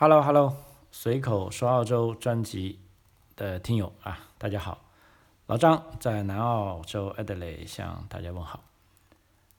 [0.00, 0.54] Hello Hello，
[0.92, 2.78] 随口说澳洲专辑
[3.34, 4.78] 的听友啊，大家好，
[5.46, 8.62] 老张在南澳洲 Adelaide 向大家问好。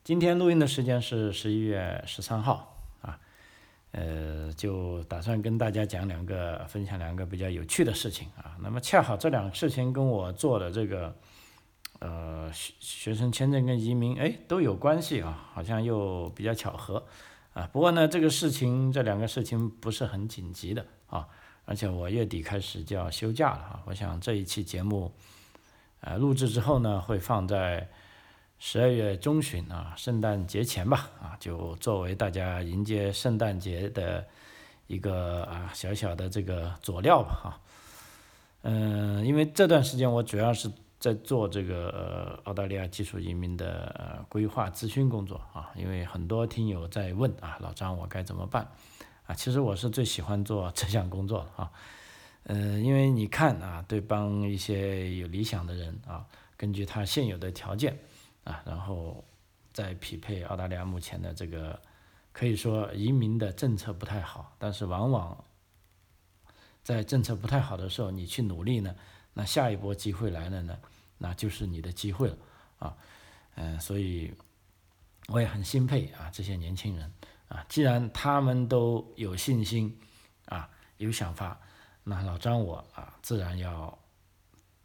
[0.02, 3.20] 今天录音的时间是十一月十三号啊，
[3.92, 8.56] 呃，就打算跟大家讲两个，分享两个比较有趣的事情啊。
[8.62, 11.14] 那么恰好这两个事情跟我做的这个
[12.00, 17.04] 呃学学生签证跟移民哎都有关系啊，好像又比较巧合。
[17.54, 21.28] 啊，不过呢，这个事情这两个事情不是很紧急的啊，
[21.66, 23.84] 而且我月底开始就要休假了啊。
[23.86, 25.12] 我想这一期节目，
[26.02, 27.90] 呃，录制之后呢，会放在
[28.60, 34.26] 十二月中旬啊，圣诞节前吧啊，就作为大家迎接圣诞节的
[34.88, 37.62] 一个啊小小的这个佐料吧哈。
[38.62, 40.72] 嗯，因为这段时间我主要是。
[41.00, 48.70] 在做这个澳大利亚技术移民的呃规划咨询工作啊，因为很多听友在问啊，老张我该怎么办
[49.26, 49.34] 啊？
[49.34, 51.72] 其实我是最喜欢做这项工作啊，
[52.44, 56.26] 嗯，因为你看啊，对帮一些有理想的人啊，
[56.58, 57.98] 根据他现有的条件
[58.44, 59.24] 啊，然后
[59.72, 61.80] 再匹配澳大利亚目前的这个
[62.34, 65.46] 可以说移民的政策不太好，但是往往
[66.84, 68.94] 在政策不太好的时候，你去努力呢。
[69.32, 70.78] 那下一波机会来了呢，
[71.20, 72.38] 那就是你的机会了
[72.80, 72.98] 啊，
[73.56, 74.34] 嗯，所以
[75.28, 77.14] 我也很钦佩啊这些年轻人
[77.50, 79.96] 啊，既然他们都有信心
[80.46, 80.68] 啊
[80.98, 81.60] 有想法，
[82.04, 84.00] 那老张我啊自然要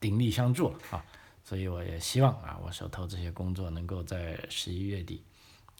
[0.00, 1.02] 鼎力相助啊，
[1.44, 5.24] 所以我也希望啊我手头这些工作能够在十一月底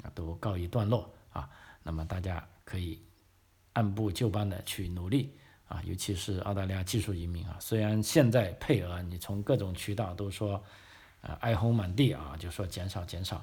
[0.03, 1.51] 啊都告一段落啊，
[1.83, 3.03] 那么大家可以
[3.73, 5.37] 按部就班的去努力。
[5.75, 10.63] 啊，尤其是澳大利亚技术移民啊，虽然现在配额你从各种渠道都说，
[11.21, 13.39] 呃，哀鸿满地啊，就说减少减少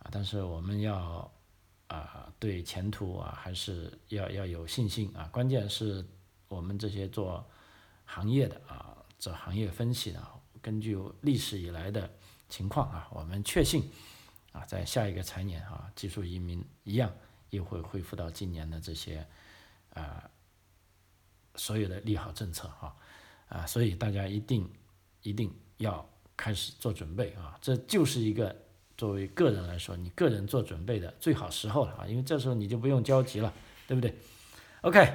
[0.00, 1.30] 啊，但是我们要
[1.86, 5.28] 啊，对前途啊，还是要要有信心啊。
[5.30, 6.04] 关键是
[6.48, 7.46] 我们这些做
[8.04, 10.20] 行业的啊，做行业分析的，
[10.60, 12.10] 根据历史以来的
[12.48, 13.88] 情况啊，我们确信
[14.50, 17.14] 啊，在下一个财年啊，技术移民一样
[17.50, 19.24] 又会恢复到今年的这些
[19.94, 20.28] 啊。
[21.56, 22.94] 所有的利好政策啊，
[23.48, 24.68] 啊，所以大家一定
[25.22, 26.06] 一定要
[26.36, 28.54] 开始做准备啊，这就是一个
[28.96, 33.52] 作为个人来说，你个人做准备的最好时候了啊，因为这时候你就不用焦急了，
[33.86, 34.14] 对不对
[34.82, 35.14] ？OK，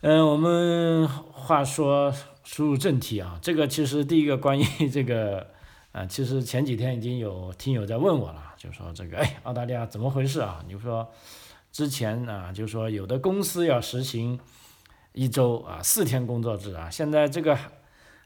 [0.00, 2.12] 嗯，我们话说
[2.44, 5.46] 输入正题啊，这个其实第一个关于这个
[5.92, 10.64] 啊，其实前几天已经有听友在问我了，就说这个哎，澳大利亚怎么回事啊？
[10.66, 11.08] 你说
[11.70, 14.40] 之前啊，就说有的公司要实行。
[15.12, 17.58] 一周啊，四天工作制啊，现在这个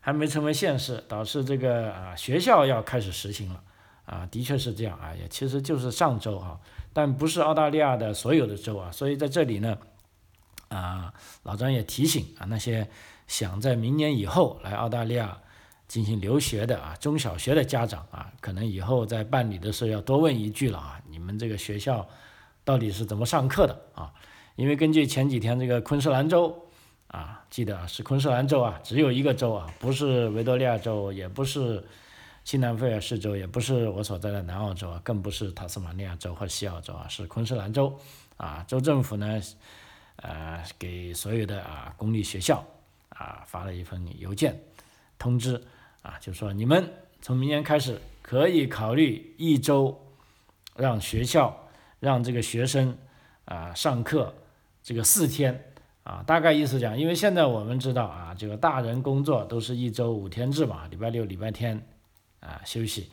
[0.01, 3.61] 还没成为现实，导致这个啊学校要开始实行了
[4.05, 6.61] 啊，的确是这样啊，也其实就是上周啊，
[6.93, 9.77] 但不是澳大利亚的所有的州啊，所以在这里呢，
[10.69, 12.89] 啊老张也提醒啊那些
[13.27, 15.37] 想在明年以后来澳大利亚
[15.89, 22.09] 进行留学的啊中小学的家长啊，可能以后在办理的时候要多问一句了啊，你们这个学校
[22.63, 24.13] 到底是怎么上课的啊？
[24.55, 26.63] 因为根据前几天这个昆士兰州。
[27.09, 31.83] 啊，记得啊，是昆士兰州啊，只有一个州啊，不是维多利亚州，也不是
[32.45, 37.97] 新南威尔士州，也不是我所在的南澳州啊，更不是塔斯马尼亚州或西澳州啊，是昆士兰州
[38.37, 38.65] 啊。
[38.67, 39.41] 州政府呢，
[40.17, 42.63] 呃，给所有的啊公立学校
[43.11, 44.61] 啊发了一份邮件
[45.17, 45.63] 通知
[46.03, 46.93] 啊，就说你们
[47.23, 50.05] 从明年开始可以考虑一周
[50.77, 51.69] 让学校
[52.01, 52.99] 让这个学生
[53.45, 54.35] 啊上课
[54.83, 55.73] 这个四天。
[56.07, 61.85] 啊，大概意思讲，因为现在我们知道啊，这个大人工作都是一周五天制嘛，礼拜六、礼拜天
[62.39, 63.11] 啊休息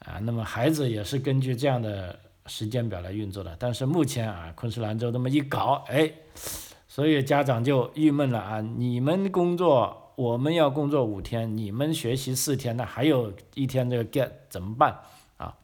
[0.00, 3.54] 啊，那么孩子也是根据这样的时间表来运作的。
[3.60, 6.10] 但是目前啊，昆士兰州这么一搞，哎，
[6.88, 14.98] 所以家长就郁闷了啊，你们工作，我们要工作五天，你们学习四天，那还有一天这个 get 怎么办
[15.36, 15.54] 啊？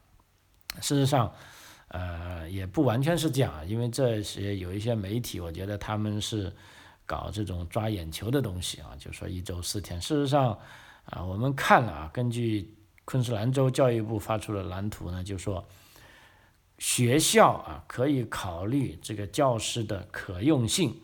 [0.81, 1.33] 事实上。
[1.92, 6.50] 呃，也不完全是这样，因为这些有一些媒体，我觉得他们是
[7.05, 10.00] 搞这种抓眼球的东西啊，就说一周四天。
[10.00, 10.58] 事实上，
[11.05, 12.75] 啊，我们看了啊，根据
[13.05, 15.62] 昆士兰州教育部发出的蓝图呢，就说
[16.78, 20.96] 学校啊可以考虑这个教师的可用性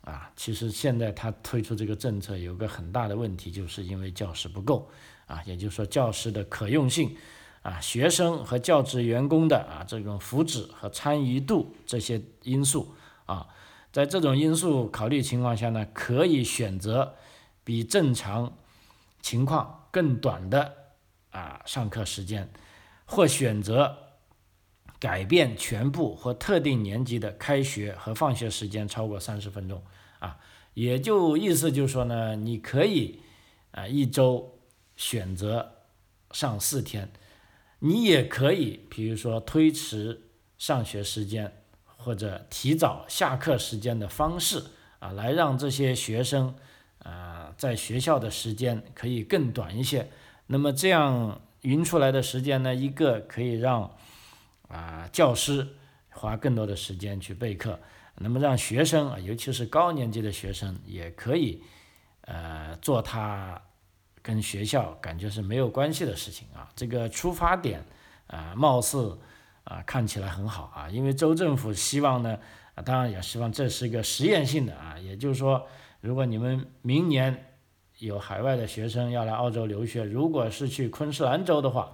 [0.00, 0.32] 啊。
[0.34, 4.90] 其实现在他推出这个政策有个很大的问题，就是因为教师不够
[5.26, 7.14] 啊，也就是说教师的可用性。
[7.62, 12.94] 啊，学生和教职员工的啊这种福祉和参与度这些因素
[13.26, 13.46] 啊，
[13.92, 17.14] 在这种因素考虑情况下呢，可以选择
[17.62, 18.52] 比正常
[19.20, 20.74] 情况更短的
[21.30, 22.50] 啊上课时间，
[23.04, 23.96] 或选择
[24.98, 29.80] 改变全部或特定年级的开学和放学时间超过三十分钟
[30.18, 30.36] 啊，
[30.74, 33.20] 也就意思就是说呢，你可以
[33.70, 34.58] 啊一周
[34.96, 35.72] 选择
[36.32, 37.12] 上四天，
[37.84, 40.22] 你也可以比如说推迟
[40.56, 41.52] 上学时间
[41.84, 44.62] 或者提早下课时间的方式
[45.00, 46.54] 啊，来让这些学生
[47.00, 50.08] 啊在学校的时间可以更短一些。
[50.46, 53.96] 那么这样匀出来的时间呢，一个可以让
[54.68, 55.66] 啊教师
[56.10, 57.80] 花更多的时间去备课，
[58.18, 61.60] 那么让学生啊，尤其是高年级的学生也可以
[62.20, 63.60] 呃做他
[64.22, 66.68] 跟学校感觉是没有关系的事情啊。
[66.74, 67.84] 这个出发点
[68.28, 69.18] 啊，貌似
[69.64, 72.38] 啊看起来很好啊，因为州政府希望呢，
[72.74, 75.66] 啊当然也希望这是一个实验性的啊，也就是说，
[76.00, 77.48] 如果你们明年。
[77.98, 81.92] 有海外的学生要来澳洲留学，如果是去昆士兰州的话，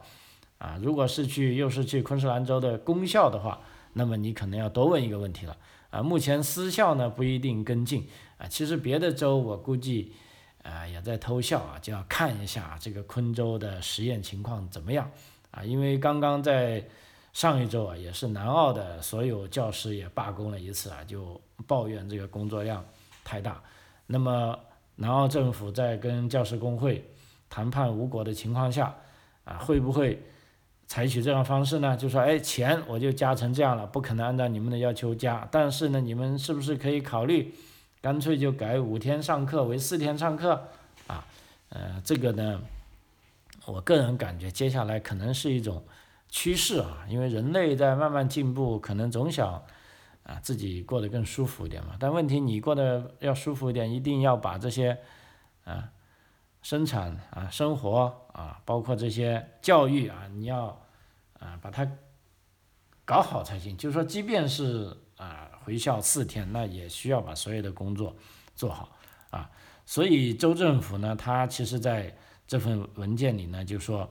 [0.56, 3.60] 啊，如果是去又是去昆士兰州的公校的话，
[3.92, 5.54] 那么你可能要多问一个问题了，
[5.90, 8.06] 啊，目前私校呢不一定跟进，
[8.38, 10.14] 啊，其实别的州我估计，
[10.62, 15.10] 啊也在偷笑啊，就要看一下这个昆州的实验情况怎么样，
[15.50, 16.84] 啊，因为刚刚在
[17.32, 22.84] 上一周啊，也是南澳的所有教师也罢工了一次啊，就抱怨这个工作量
[23.25, 23.62] 太大，
[24.06, 24.58] 那么。
[25.00, 27.08] 南澳政府在跟教师工会
[27.49, 28.93] 谈判无果的情况下，
[29.44, 30.20] 啊，会不会
[30.88, 31.96] 采取这样方式呢？
[31.96, 37.54] 就说，哎，钱我就加成这样了，不可能按照你们的要求加，但是呢，你们是不是可以考虑，
[38.00, 40.68] 干脆就改五天上课为四天上课？
[41.06, 41.24] 啊，
[41.70, 42.60] 呃，这个呢，
[43.66, 45.84] 我个人感觉接下来可能是一种
[46.28, 49.62] 趋势啊，因为人类在慢慢进步，可能总想。
[50.24, 51.96] 啊，自己过得更舒服一点嘛。
[51.98, 54.98] 但问题你过得要舒服一点，一定要把这些，
[55.64, 55.88] 啊，
[56.60, 60.66] 生产啊、生活啊，包括这些教育啊，你要
[61.38, 61.90] 啊把它
[63.06, 63.74] 搞好才行。
[63.78, 68.16] 就是说，即便是啊回校四天，那也需要把所有的工作
[68.56, 68.96] 做好
[69.28, 69.50] 啊。
[69.84, 72.16] 所以州政府呢，它其实在
[72.46, 74.10] 这份文件里呢，就说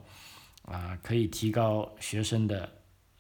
[0.66, 2.70] 啊可以提高学生的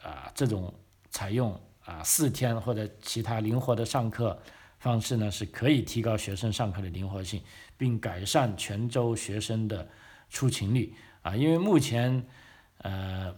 [0.03, 0.71] 啊这种
[1.09, 1.59] 采用。
[1.87, 4.37] 啊，四天或者其他灵活的上课
[4.77, 7.41] 方式呢，是可以提高学生上课的灵活性，
[7.77, 9.87] 并改善全州学生的
[10.29, 11.33] 出勤率啊。
[11.33, 12.27] 因为目前，
[12.79, 13.33] 呃，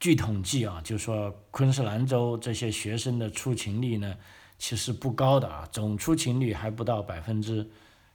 [0.00, 4.16] 据统计啊，就说昆士兰州这些学生的出勤率呢，
[4.58, 7.68] 其实不高的啊，总出勤率还不到百分之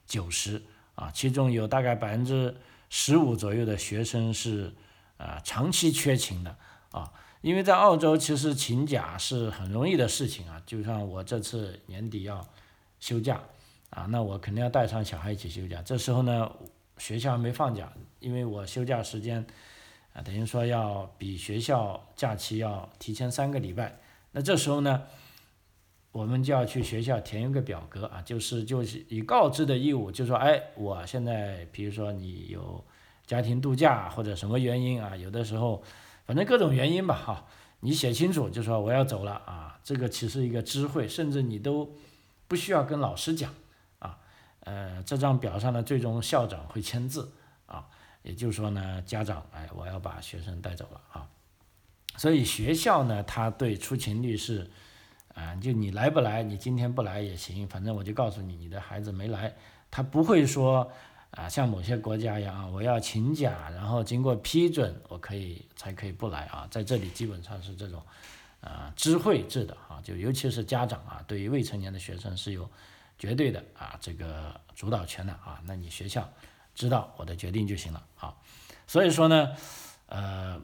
[0.06, 0.62] 九十
[0.94, 2.54] 啊，其中有大概百分之
[2.88, 4.72] 十五左右的学生是
[5.16, 6.56] 啊长期缺勤的
[6.92, 7.12] 啊。
[7.42, 10.62] 因为在澳洲，其实请假是很容易的事情啊。
[10.66, 12.46] 就像我这次年底要
[12.98, 13.40] 休假
[13.88, 15.80] 啊，那我肯定要带上小孩一起休假。
[15.80, 16.52] 这时候呢，
[16.98, 19.46] 学校还没放假，因为我休假时间
[20.12, 23.98] 啊，等于说要比学校假期要提前三个礼拜。
[24.32, 25.02] 那这时候呢，
[26.12, 32.84] 我们就要去学校填一个表格啊，就是就是以告知的义务，就说哎，我现在比如说你有
[33.26, 35.82] 家庭度假或者什么原因啊，有的时候。
[36.26, 37.46] 反正各种原因吧，哈，
[37.80, 41.92] 你写清楚，就说我要走了啊，这个其实一个知会，甚至你都
[42.46, 43.52] 不需要跟老师讲
[43.98, 44.16] 啊，
[44.60, 47.32] 呃，这张表上呢，最终校长会签字，
[48.22, 51.28] 也就是说呢，家长，哎，我要把学生带走了啊，
[52.16, 54.70] 所以学校呢，他对出勤率是，
[55.34, 59.54] 啊，就你来不来，你今天不来也行，反正我就告诉你，你的孩子没来，
[59.90, 60.90] 他不会说。
[61.32, 66.66] 啊，像某些国家一样，我要请假，然后经过批准，我可以才可以不来啊。
[66.72, 68.02] 在这里基本上是这种，
[68.60, 72.68] 啊，知会制的啊，就尤其是家长啊，对于未成年的学生是有
[73.16, 75.62] 绝对的啊这个主导权的啊。
[75.64, 76.28] 那你学校
[76.74, 78.34] 知道我的决定就行了啊。
[78.86, 79.56] 所以说呢，
[80.06, 80.60] 呃，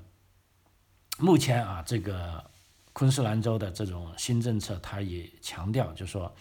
[1.19, 2.51] 目前啊，这个
[2.93, 6.35] 昆士兰州的这种新政策，它也强调，就说。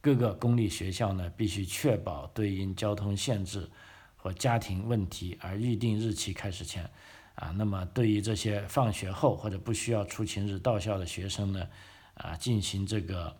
[0.00, 3.68] 各个公立学校呢，必须确保对应交通限制
[4.16, 6.88] 和家庭问题而预定日期开始前，
[7.34, 11.68] 啊，那么对于这些放学后或者不需要出勤日到校的学生呢，
[12.14, 13.36] 啊，进行这个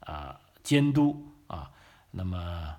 [0.00, 1.70] 啊监督啊，
[2.10, 2.76] 那么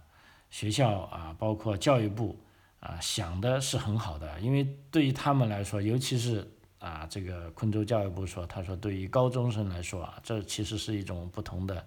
[0.52, 2.40] 学校啊，包括教育部
[2.80, 11.84] 啊，想的是很好的，因为对于他们来说，尤其是啊，这个昆州教育部说，他说对于高中生来说啊，这其实是一种不同的。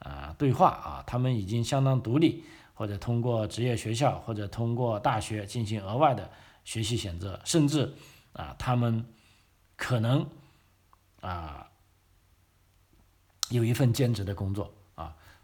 [0.00, 6.30] 啊，对话啊，他们已经相当独立，或者通过职业学校，或者通过大学进行额外的
[6.62, 7.94] 学习选择，甚至
[8.34, 9.06] 啊，他们
[9.76, 10.28] 可能
[11.20, 11.70] 啊
[13.48, 14.74] 有一份兼职的工作，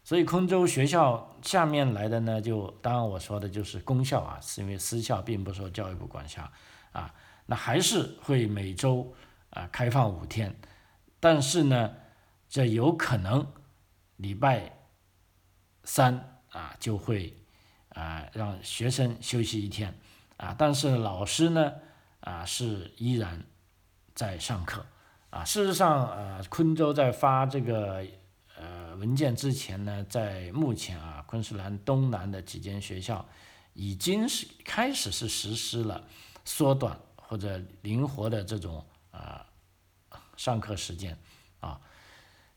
[0.02, 6.50] 所以昆州学校下面来的呢，就当然我说的就是公校啊，是因为私校并不受教育部管辖
[6.92, 7.14] 啊，
[7.46, 9.14] 那还是会每周
[9.50, 10.56] 啊开放五天，
[11.20, 11.92] 但是呢，
[12.48, 13.46] 这有可能。
[14.16, 14.70] 礼拜
[15.82, 17.34] 三啊就会
[17.88, 19.98] 啊让学生休息一天
[20.36, 21.72] 啊，但是老师呢
[22.20, 23.42] 啊是依然
[24.14, 24.84] 在上课
[25.30, 25.42] 啊。
[25.42, 28.04] 事实上呃，昆州在发这个
[28.96, 33.26] 文件之前呢，在目前啊昆士兰东南的几间学校
[33.74, 36.04] 已经是开始是实施了
[36.44, 39.46] 缩短或者灵活的这种啊
[40.36, 41.16] 上课时间
[41.60, 41.80] 啊。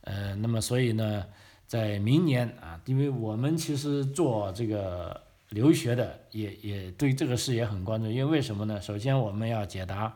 [0.02, 1.26] 呃，那么所以呢，
[1.66, 8.10] 在明年啊，因为我们其实做这个留学的，也也对这个事也很关注。
[8.10, 8.82] 因为为什么呢？
[8.82, 10.14] 首先我们要解答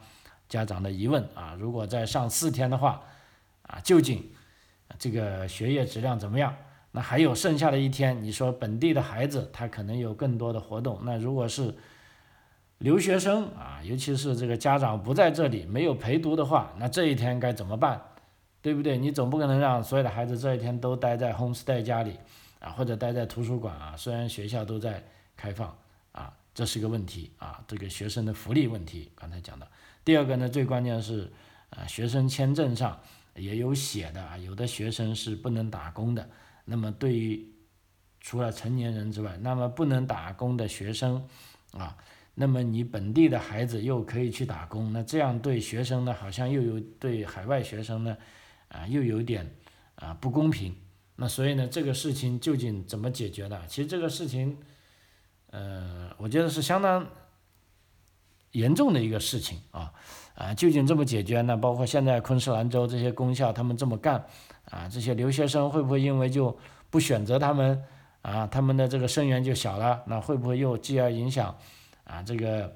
[0.49, 3.01] 家长的疑问啊，如果再上四天的话，
[3.61, 4.29] 啊，究竟
[4.97, 6.55] 这个学业质量怎么样？
[6.91, 11.75] 那还有剩下的一天，你说本地的孩子他可能有更多的活动，那如果是
[12.79, 18.01] 留学生啊，尤其是这个家长不在这里，没有陪读的话，那这一天该怎么办？
[18.61, 18.97] 对不对？
[18.97, 22.17] 你总不可能让所有的孩子这一天都待在 homestay 家里，
[22.59, 23.95] 啊，或者待在图书馆啊。
[23.95, 25.03] 虽然学校都在
[25.35, 25.73] 开放，
[26.11, 29.11] 啊，这是个问题啊，这个学生的福利问题。
[29.15, 29.67] 刚才讲的，
[30.03, 31.31] 第二个呢，最关键是，
[31.69, 32.99] 啊，学生签证上
[33.37, 36.29] 也有写的啊，有的学生是不能打工的。
[36.65, 37.49] 那么对于
[38.19, 41.25] 除了成年人之外，那么不能打工的学生，
[41.71, 41.95] 啊，
[42.33, 48.17] 那么你本地的孩子又可以去打工，那这样对学生呢，好像又有对海外学生呢。
[48.69, 49.49] 啊，又有点
[49.95, 50.75] 啊不公平，
[51.15, 53.63] 那所以呢，这个事情究竟怎么解决呢？
[53.65, 54.57] 其实这个事情，
[55.51, 57.07] 呃，我觉得是相当
[58.51, 59.93] 严重的一个事情啊
[60.37, 61.57] 啊，究竟这么解决呢？
[61.57, 64.23] 包括现在昆士兰州这些公校他们这么干
[64.69, 66.55] 啊，这些留学生会不会因为就
[66.91, 67.83] 不选择他们
[68.21, 70.03] 啊，他们的这个生源就小了？
[70.05, 71.57] 那会不会又继而影响
[72.03, 72.71] 啊这个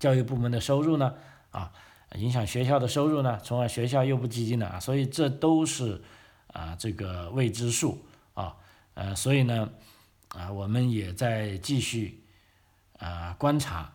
[0.00, 1.14] 教育部门的收入呢？
[1.52, 1.70] 啊？
[2.14, 6.00] 影响学校的收入呢，从而学校又不积极呢，所以这都是
[6.52, 7.98] 啊这个未知数
[8.34, 8.56] 啊，
[8.94, 9.68] 呃，所以呢
[10.28, 12.22] 啊我们也在继续
[12.98, 13.92] 啊观察。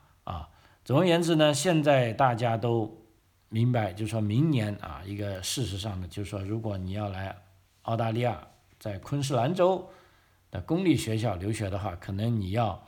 [0.91, 3.01] 总而言之呢，现在大家都
[3.47, 7.33] 明白，就是说明年啊一个事实上呢，就是说如果你要来
[7.83, 8.45] 澳大利亚，
[8.77, 9.89] 在昆士兰州
[10.51, 12.85] 的公立学校留学的话，可能你要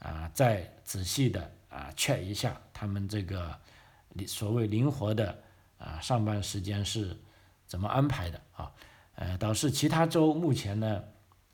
[0.00, 3.56] 啊再仔细的啊 check 一下他们这个。
[4.26, 5.38] 所谓灵活的
[5.78, 7.16] 啊上班时间是
[7.68, 8.72] 怎么安排的啊？
[9.14, 11.04] 呃，导致其他州目前呢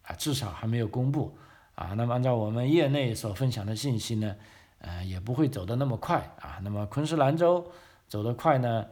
[0.04, 1.36] 啊至少还没有公布
[1.74, 1.92] 啊。
[1.94, 4.34] 那么按照我们业内所分享的信息呢，
[4.80, 6.60] 呃也不会走得那么快啊。
[6.62, 7.64] 那么昆士兰州
[8.08, 8.86] 走得快呢，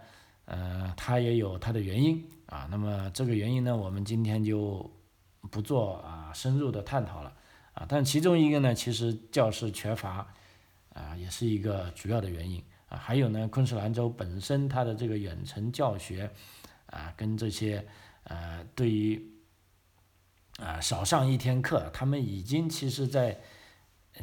[0.47, 2.67] 呃它也有它的原因啊。
[2.71, 4.91] 那么这个原因呢，我们今天就
[5.51, 7.33] 不做啊深入的探讨了
[7.75, 7.85] 啊。
[7.89, 10.27] 但其中一个呢，其实教师缺乏
[10.95, 12.63] 啊也是一个主要的原因。
[12.89, 16.31] 啊，还有呢，昆士兰州本身它的这个远程教学，
[16.87, 17.87] 啊，跟这些
[18.25, 19.23] 呃，对于
[20.59, 23.39] 啊少上一天课，他们已经其实在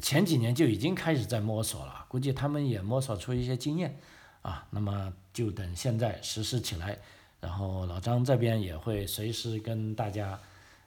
[0.01, 3.97] 前几年就已经开始在摸索了，估计他们也摸索出一些经验，
[4.41, 6.97] 啊，那么就等现在实施起来，
[7.39, 10.39] 然后老张这边也会随时跟大家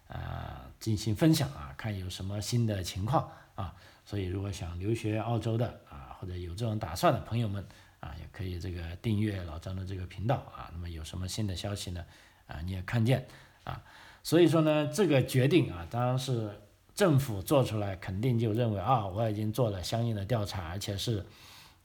[0.08, 3.74] 啊进行分享啊，看有什么新的情况啊，
[4.04, 6.06] 所以如果想留学澳洲的啊。
[6.20, 7.64] 或者有这种打算的朋友们
[8.00, 10.68] 啊，也可以这个订阅老张的这个频道啊。
[10.72, 12.04] 那么有什么新的消息呢？
[12.48, 13.24] 啊，你也看见
[13.62, 13.80] 啊。
[14.24, 16.50] 所以说呢，这个决定啊，当然是
[16.98, 21.24] 政府做出来，肯定就认为啊，我已经做了相应的调查，而且是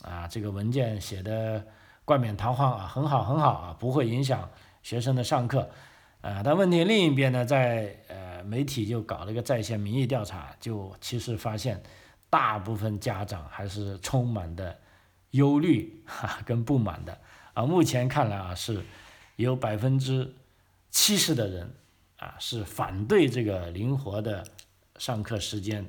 [0.03, 1.63] 啊，这个文件写的
[2.03, 4.50] 冠冕堂皇啊，很好很好啊，不会影响
[4.82, 5.70] 学生的上课。
[6.22, 11.79] 啊，但问题另一边呢，在呃媒体就搞了个在线民意调查，就其实发现。
[12.29, 14.75] 大部分家长还是充满的
[15.29, 17.15] 忧虑哈跟不满的
[17.53, 18.84] 啊，目前看来啊是
[19.36, 20.34] 有百分之
[20.89, 21.72] 七十的人
[22.17, 24.43] 啊是反对这个灵活的
[24.98, 25.86] 上课时间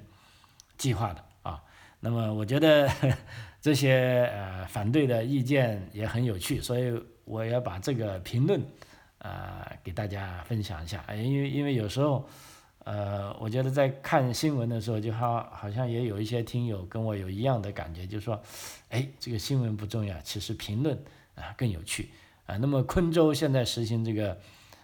[0.77, 1.63] 计划的啊。
[2.01, 2.91] 那么我觉得
[3.61, 6.93] 这些呃反对的意见也很有趣，所以
[7.25, 8.61] 我要把这个评论
[9.19, 12.29] 啊给大家分享一下，因为因为有时候。
[12.87, 18.39] 呃，我觉得在看新闻的时候，就好好像也有一些听友跟我有一样的感觉，就是说，
[18.91, 20.95] 哎，这个新闻不重要，其实评论
[21.35, 22.11] 啊更有趣
[22.45, 22.59] 啊。
[22.59, 24.39] 那么昆州现在实行这个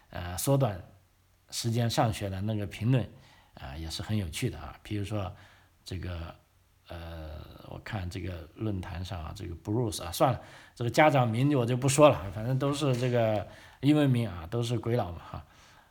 [0.09, 0.83] 呃缩短
[1.51, 3.07] 时间上学的那个评论
[3.61, 4.75] 啊，也是很有趣的啊。
[4.83, 5.31] 比如说
[5.85, 6.35] 这个
[6.89, 10.41] 呃，我看这个论坛上啊，这个 Bruce 啊，算了，
[10.75, 13.47] 这个家长名我就不说了，反正都是这个
[13.81, 15.45] 英文名啊，都是鬼佬嘛哈。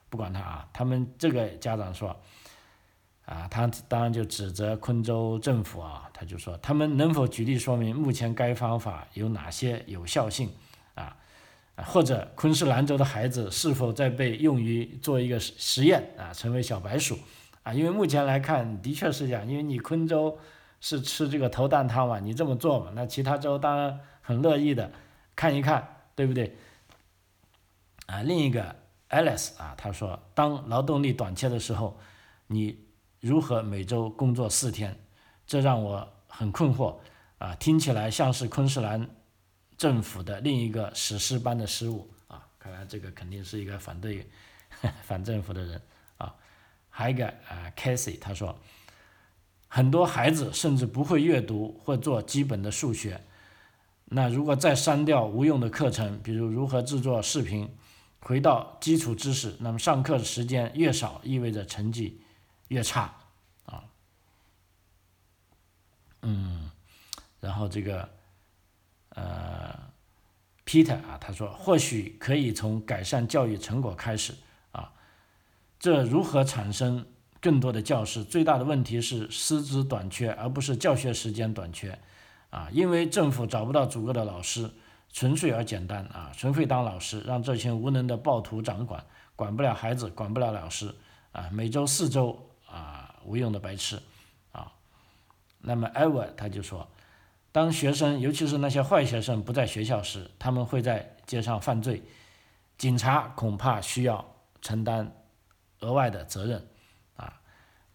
[0.09, 2.19] 不管他啊，他们这个家长说，
[3.25, 10.51] 啊，他当然就指责昆州政府啊，他就说他们能否举例说明目前该方法有哪些有效性
[10.95, 11.15] 啊？
[11.85, 17.17] 或者昆士兰州的孩子是否在被用于做一个实实验啊，成为小白鼠
[17.69, 20.39] 啊，因为目前来看的确是这样，因为你昆州
[20.81, 24.91] 是吃这个头啖汤嘛，你这么做嘛，那其他州当然很乐意的
[25.35, 26.57] 看一看，对不对？
[28.07, 28.75] 啊，另一个
[29.11, 31.99] Alice 啊，他说，当劳动力短缺的时候，
[32.47, 32.87] 你
[33.19, 34.97] 如何每周工作四天？
[35.45, 36.95] 这让我很困惑
[37.37, 39.07] 啊，听起来像是昆士兰
[39.77, 44.27] 政府的另一个史诗般的失误啊，看来这个肯定是一个反对
[45.03, 45.79] 反政府的人。
[46.99, 48.59] 还有一个啊 c a s e y 他说，
[49.69, 53.21] 很多孩子甚至不会阅读或做基本的数学，
[54.03, 57.73] 那如果再删掉无用的课程，比如如何制作视频。
[58.21, 62.19] 回到基础知识，那么上课的时间越少，意味着成绩
[62.67, 63.15] 越差
[63.65, 63.85] 啊。
[66.23, 66.69] 嗯，
[67.39, 68.09] 然后这个
[69.11, 69.73] 呃
[70.65, 74.35] ，Peter 啊，他说或许可以从改善教育成果开始。
[75.79, 77.05] 这如何产生
[77.41, 78.23] 更多的教师？
[78.23, 81.97] 最大的问题是师资短缺，而不是教学时间短缺
[82.49, 84.69] 啊，因为政府找不到足够的老师。
[85.11, 86.31] 纯粹而简单啊！
[86.37, 89.03] 纯粹当老师，让这群无能的暴徒掌管，
[89.35, 90.93] 管不了孩子，管不了老师
[91.31, 91.49] 啊！
[91.51, 93.99] 每周四周啊，无用的白痴
[94.51, 94.71] 啊！
[95.61, 96.87] 那么艾 r 他就说，
[97.51, 102.03] 当学生，尤其是那些坏学生不在学校时，他们会在街上犯罪，
[102.77, 104.23] 警察恐怕需要
[104.61, 105.11] 承担
[105.79, 106.67] 额外的责任
[107.15, 107.41] 啊！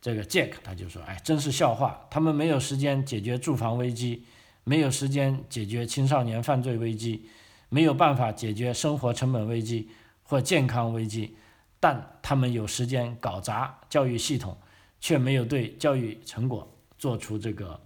[0.00, 2.06] 这个 Jack 他就说，哎，真是笑话！
[2.10, 4.26] 他们没有时间解决住房危机。
[4.66, 7.28] 没有时间解决青少年犯罪危机，
[7.68, 9.90] 没有办法解决生活成本危机
[10.22, 11.36] 或健康危机，
[11.78, 14.56] 但他们有时间搞砸教育系统，
[15.00, 17.78] 却没有对教育成果做出这个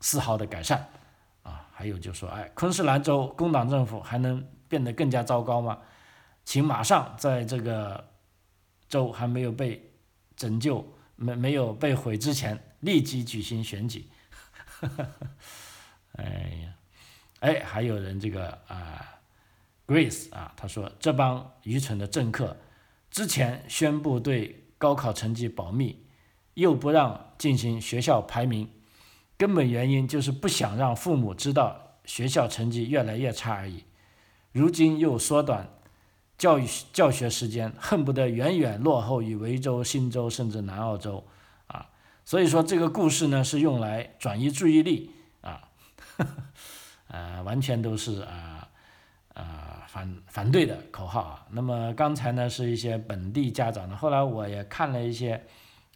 [0.00, 0.88] 丝毫的改善。
[1.42, 5.78] 啊，还有就说，哎，昆士兰州工党政府还能变得更加糟糕吗？
[6.46, 8.02] 请马上在这个
[8.94, 9.90] 州还没有被
[10.36, 10.86] 拯救、
[11.16, 14.06] 没没有被毁之前，立即举行选举。
[16.16, 16.24] 哎
[16.62, 16.74] 呀，
[17.40, 19.18] 哎，还有人这个啊
[19.84, 22.56] ，Grace 啊，他说这帮愚蠢的政客
[23.10, 26.06] 之前宣布对高考成绩保密，
[26.54, 28.70] 又不让进行学校排名，
[29.36, 33.82] 根本原因就是不想让父母知道学校成绩越来越差而已。
[34.52, 35.68] 如今又缩短
[36.36, 41.24] 教育教学时间，恨不得远远落后于维州、新州甚至南澳州
[41.66, 41.86] 啊。
[42.24, 45.62] 所以说这个故事呢是用来转移注意力啊。
[47.08, 48.68] 呃，完全都是啊
[49.34, 51.46] 啊反反对的口号啊。
[51.50, 55.40] 那么刚才呢是一些本地家长的，后来我也看了一些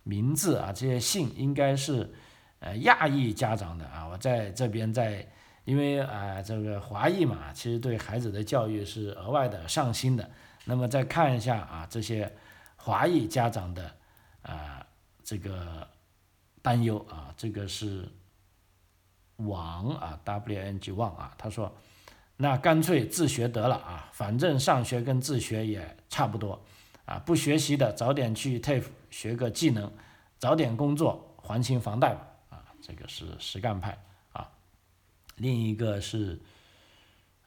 [0.04, 2.12] 名字啊，这些信应该是
[2.60, 4.06] 呃亚裔家长的啊。
[4.06, 5.26] 我在这边在，
[5.68, 10.30] 因为啊这个华裔嘛，其实对孩子的教育是额外的上心的。
[10.64, 12.32] 那么再看一下啊这些
[12.76, 13.92] 华裔家长的
[14.42, 14.86] 啊
[15.22, 15.86] 这个
[16.62, 18.08] 担忧啊，这个是。
[19.46, 21.72] 王啊，W N G 王啊，他说，
[22.38, 26.60] 那干脆自学得了啊，反正上学跟自学也差不多
[27.04, 29.88] 啊，不学习的早点去 TAFE 学个技能，
[30.38, 33.96] 早点工作还清房贷吧啊，这个是实干派。
[35.38, 36.38] 另一个是，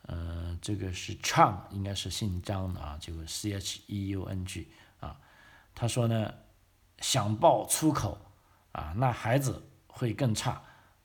[0.03, 4.67] 呃，这个是 Chang，应该是姓张的啊，就 C H E U N G
[4.99, 5.19] 啊，
[5.75, 6.33] 他说呢，
[6.99, 8.17] 想爆粗口
[8.71, 10.61] 啊，那孩子会更差。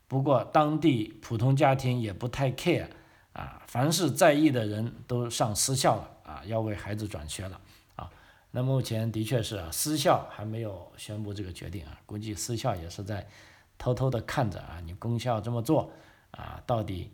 [0.09, 2.87] 不过当地普通家庭也不太 care
[3.33, 7.61] 啊，凡是在意的人都上私校了啊，要为孩子转学了
[7.97, 8.09] 啊。
[8.53, 13.27] 那目前的确是啊，私校还没有宣布这个决定啊，估计私校也是在
[13.77, 15.91] 偷偷的看着啊，你公校这么做
[16.37, 17.11] 啊，到底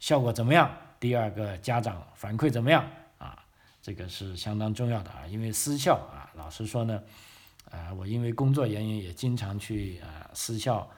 [0.00, 0.70] 效果怎么样？
[0.98, 2.84] 第二个家长反馈怎么样
[3.18, 3.38] 啊？
[3.80, 7.02] 这个是相当重要的啊，因为私校啊，老实说呢，
[7.70, 10.90] 啊，我因为工作原因也经常去啊私校。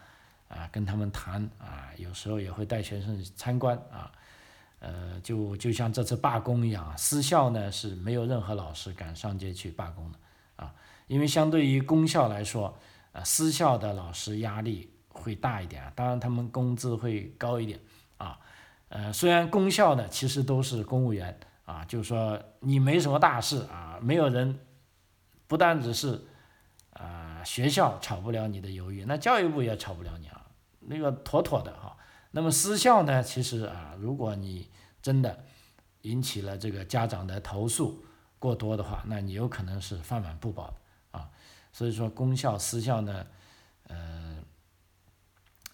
[0.48, 4.12] 啊，跟他们谈啊，有时候也会带学生参观啊，
[4.78, 10.18] 呃，就就像这次罢工一样，私校呢是没有任何老师敢上街去罢工的
[10.54, 10.72] 啊，
[11.08, 12.78] 因为相对于公校来说，
[13.10, 17.80] 啊，私校的老师压力会大一点啊，当然他们工资会高一点
[18.18, 18.38] 啊，
[18.88, 24.58] 呃，虽然公校的其实都是公务员啊，就是说你没什么大事啊，没有人，
[25.46, 26.26] 不单只是。
[26.98, 30.46] 啊，学校炒不了你的鱿鱼，那教育部也炒不了你啊，
[30.80, 31.94] 那个妥妥的哈。
[32.30, 34.70] 那么私校呢，其实啊，如果你
[35.02, 35.44] 真的
[36.00, 38.02] 引起了这个家长的投诉
[38.38, 40.74] 过多的话，那你有可能是饭碗不保
[41.10, 41.28] 啊。
[41.70, 43.26] 所以说，公校私校呢，
[43.88, 44.25] 呃，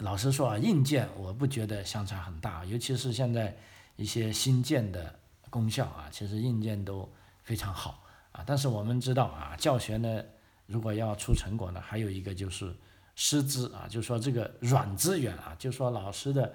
[0.03, 3.57] 老实说啊，硬件我不觉得相差很大，尤其是现在
[3.97, 7.09] 一些新建的公校啊，其实硬件都
[7.43, 8.45] 非常好啊。
[8.47, 10.23] 但是我们知道啊，教学呢。
[10.69, 12.75] 如果要出成果呢，还有一个就是
[13.15, 16.51] 师资啊，就是说这个软资源啊，就是说老师的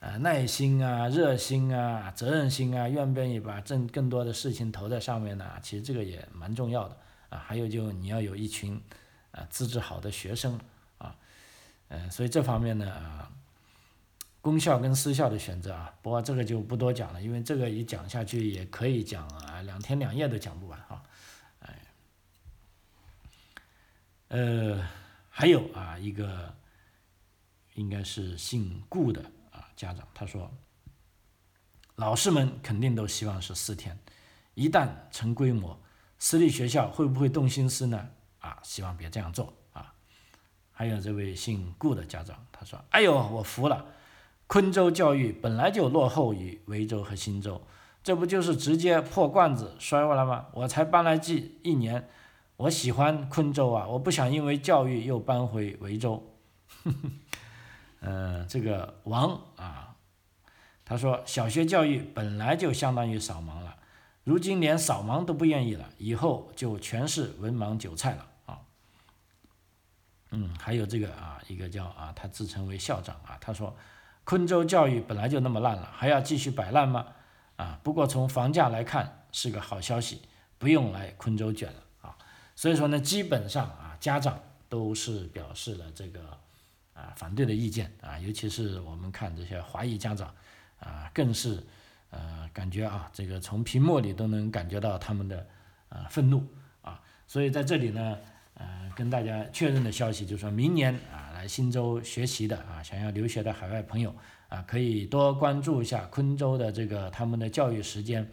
[0.00, 5.46] 呃耐心啊、热心啊、责任心啊，愿不愿意把更更多的事情投在上面呢？
[5.62, 6.96] 其实这个也蛮重要的
[7.30, 7.38] 啊。
[7.38, 8.78] 还有就你要有一群
[9.30, 10.60] 啊资质好的学生
[11.88, 13.30] 啊，嗯，所以这方面呢啊。
[14.40, 21.02] 公校跟私校的选择啊，不过这个就不多讲了，因为这个一讲下去也可以讲啊，两天两夜都讲不完哈。
[21.58, 21.78] 哎，
[24.28, 24.88] 呃，
[25.28, 26.54] 还有啊，一个
[27.74, 29.20] 应该是姓顾的
[29.50, 30.50] 啊家长，他说，
[31.96, 33.98] 老师们肯定都希望是四天，
[34.54, 35.78] 一旦成规模，
[36.18, 38.08] 私立学校会不会动心思呢？
[38.38, 39.52] 啊，希望别这样做。
[40.78, 43.84] 还有这位姓顾的家长，他说，哎呦，我服了。
[44.46, 47.60] 昆州教育本来就落后于维州和新州，
[48.04, 50.46] 这不就是直接破罐子摔过来吗？
[50.52, 52.08] 我才搬来几一年，
[52.58, 56.24] 我喜欢昆州啊，我不想因为教育又搬回维州。
[57.98, 59.96] 呃，这个王啊，
[60.84, 63.74] 他说小学教育本来就相当于扫盲了，
[64.22, 68.27] 如今连扫盲都不愿意了，以后就全是文盲韭菜了。
[70.30, 73.76] 嗯，还有这个啊，一个叫啊，他自称为校长啊，他说。
[74.24, 77.06] 昆州教育本来就那么烂了，还要继续摆烂吗？
[77.56, 80.20] 啊，不过从房价来看是个好消息，
[80.58, 82.14] 不用来昆州卷了啊。
[82.54, 84.38] 所以说呢，基本上啊，家长
[84.68, 86.38] 都是表示了这个
[86.92, 90.30] 啊反对的意见啊，尤其是我们看这些华裔家长
[90.78, 91.66] 啊，更是
[92.10, 95.46] 呃感觉啊，这个从屏幕里都能感觉到他们的
[95.88, 96.46] 啊愤怒
[96.82, 97.00] 啊。
[97.26, 98.18] 所以在这里呢，
[98.58, 101.26] 呃，跟大家确认的消息就是说明年啊。
[101.38, 104.12] 来新州学习的啊，想要留学的海外朋友
[104.48, 108.28] 啊，可以多关注一下昆州的这个他们的教育时间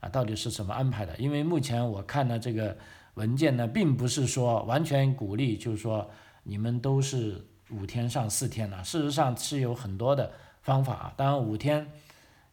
[0.00, 1.14] 啊，到底是怎么安排的？
[1.18, 2.74] 因为目前我看了这个
[3.12, 6.10] 文件呢，并不是说完全鼓励，就是说
[6.44, 8.82] 你们都是五天上四天呢。
[8.82, 11.86] 事实上是有很多的方法，当然五天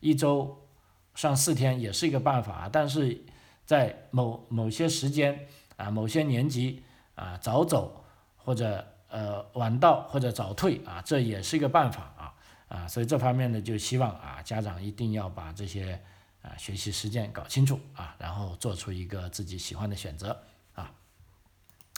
[0.02, 0.68] 一周
[1.16, 3.24] 上四天也是一个办法，啊但是
[3.66, 6.84] 在某某些时间啊，某些年级
[7.16, 8.06] 啊，早走
[8.38, 8.88] 或者。
[9.14, 12.34] 呃，晚到或者早退啊，这也是一个办法啊
[12.68, 16.02] 啊，所以这方面呢，就希望啊家长一定要把这些
[16.42, 20.36] 啊学习时间搞清楚啊，然后做出一个自己喜欢的选择
[20.74, 20.92] 啊。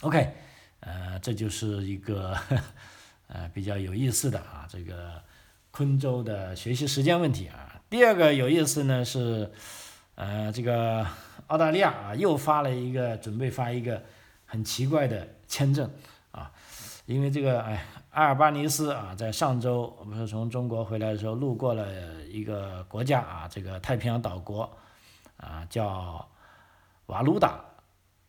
[0.02, 0.30] OK，
[0.80, 2.36] 呃，这就是一个
[3.28, 5.22] 呃比较有意思的啊这个
[5.70, 7.80] 昆州的学习时间问题啊。
[7.88, 9.50] 第二个有意思呢是
[10.16, 11.06] 呃这个
[11.46, 14.02] 澳大利亚啊又发了一个准备发一个
[14.56, 15.90] 很奇怪的签证
[16.30, 16.50] 啊。
[17.04, 21.86] 因为这个，哎，阿尔巴尼斯啊，在上周我们是从中国回来的时候，路过了
[22.24, 24.68] 一个国家啊，这个太平洋岛国，
[25.36, 26.26] 啊，叫
[27.06, 27.60] 瓦鲁达，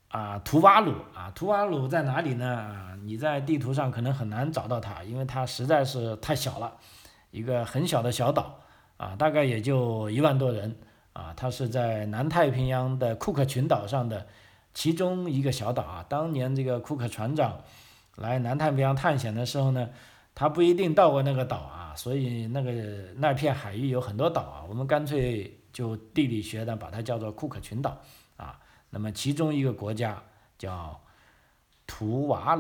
[0.10, 2.96] 啊，图瓦鲁啊，图瓦鲁在哪里呢？
[3.04, 6.74] 你在地图上可能很难找到它，因为它实在是太小了，
[7.32, 8.60] 一个很小的小岛，
[8.98, 10.78] 啊，大概也就一万多人，
[11.14, 14.28] 啊，它是在南太平洋的库克群岛上的
[14.78, 17.60] 其中一个小岛啊，当年这个库克船长。
[18.18, 19.90] 来南太平洋探险的时候呢，
[20.36, 22.72] 他不一定到过那个岛啊，所以那个
[23.16, 28.00] 那片海域有很多岛啊，我们干脆就地理学的把它叫做库克群岛
[28.36, 28.60] 啊。
[28.92, 30.22] 那么其中一个国家
[30.60, 31.00] 叫
[31.88, 32.56] 图瓦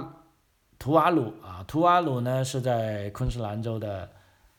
[0.80, 4.10] 图瓦鲁啊，图瓦鲁呢是在昆士兰州的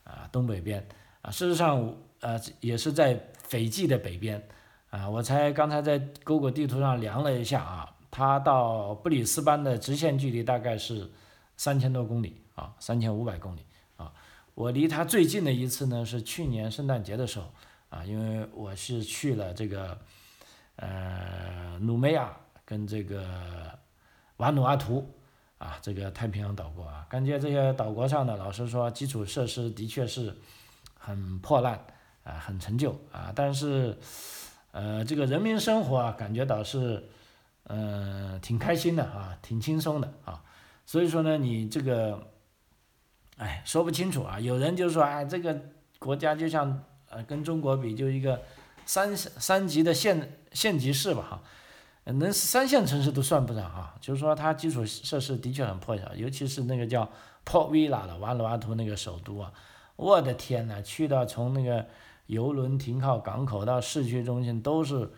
[0.05, 0.87] 啊东北边
[1.23, 4.49] 啊，事实上呃也是在斐济的北边
[4.91, 7.95] 啊，我才刚才在 Google 地图上量了一下啊。
[8.11, 11.11] 它到布里斯班的直线距离大概是
[11.59, 13.61] 三千多公里啊，三千五百公里
[13.99, 14.11] 啊。
[14.55, 17.53] 我离它最近的一次呢是去年圣诞节的时候
[17.91, 19.97] 啊，因为我是去了这个
[20.77, 23.79] 呃努梅亚跟这个
[24.39, 25.07] 瓦努阿图
[25.59, 30.35] 啊，这个太平洋岛国啊，感觉这些岛国上的老实说基础设施的确是
[30.99, 31.79] 很破烂
[32.25, 33.97] 啊，很陈旧啊，但是
[34.73, 37.09] 呃这个人民生活啊，感觉倒是。
[37.71, 40.43] 嗯，挺开心的啊，挺轻松的啊，
[40.87, 42.19] 所以说呢，你这个，
[43.37, 44.41] 哎，说不清楚啊。
[44.41, 45.55] 有人就说，哎，这个
[45.99, 48.41] 国家就像呃，跟中国比，就一个
[48.87, 51.43] 三三级的县县级市吧，哈，
[52.05, 53.95] 能三线城市都算不上啊。
[54.01, 57.05] 就是说，它基础设施的确很破小，尤其是那个叫
[57.45, 59.53] Port Vila 的瓦努阿图那个首都啊，
[59.97, 61.87] 我的天呐，去到从那个
[62.29, 65.11] 游轮停靠港口到市区中心都是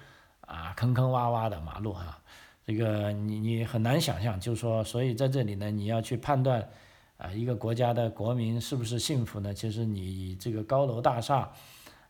[0.42, 2.18] 啊，坑坑洼洼的马路哈。
[2.64, 6.68] 这个你你很难想象，就是说，所以在这里呢，你要去判断，
[7.16, 9.52] 啊，一个国家的国民是不是幸福呢？
[9.52, 11.50] 其实你以这个高楼大厦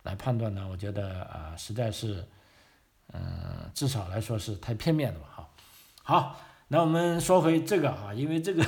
[0.03, 2.23] 来判断呢，我觉得啊，实在是，
[3.13, 5.27] 嗯，至少来说是太片面了吧？
[5.35, 5.49] 哈，
[6.03, 8.63] 好，那我们说回这个啊，因为这个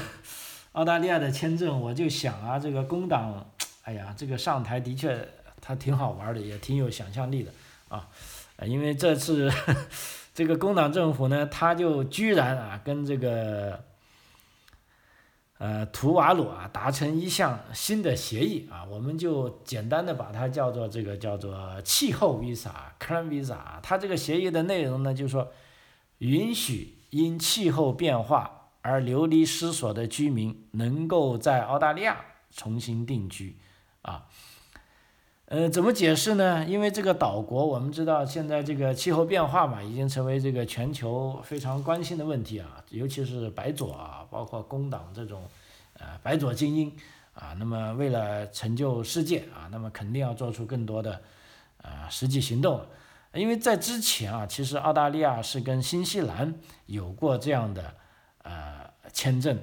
[0.72, 3.50] 澳大利亚的签证，我就想啊，这个工党，
[3.82, 5.28] 哎呀，这个上台的确
[5.62, 7.52] 他挺好玩的，也挺有想象力的
[7.88, 8.06] 啊。
[8.66, 9.50] 因为这次
[10.34, 13.82] 这个工党政府呢，他就居然啊跟这个
[15.58, 23.58] 呃图瓦鲁啊达成一项新的协议啊，我们就简单的把它叫做这个叫做气候 visa，climate visa。
[23.82, 25.52] 它这个协议的内容呢，就是说
[26.18, 33.56] 允许因气候变化而流离失所的居民能够在澳大利亚重新定居
[34.02, 34.26] 啊。
[35.52, 36.64] 呃，怎么解释呢？
[36.64, 45.42] 因为这个岛国，我们知道现在这个气候变化嘛，已经成为这个全球非常关心的问题啊，尤其是白左啊，包括工党这种，
[45.98, 46.90] 呃，白左精英
[47.34, 51.20] 啊，那么为了成就世界啊，那么肯定要做出更多的，
[51.82, 52.80] 呃，实际行动。
[53.34, 56.54] 因为在之前啊，其实澳大利亚是跟新西兰
[56.86, 57.94] 有过这样的，
[58.42, 59.58] 呃，签证。